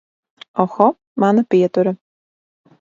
[0.63, 0.87] Oho,
[1.19, 1.91] mana pietura.